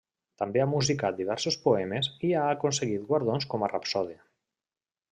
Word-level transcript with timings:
També 0.41 0.63
ha 0.63 0.65
musicat 0.71 1.19
diversos 1.19 1.59
poemes 1.67 2.11
i 2.31 2.33
ha 2.39 2.49
aconseguit 2.57 3.07
guardons 3.13 3.49
com 3.55 3.67
a 3.69 3.73
rapsode. 3.77 4.21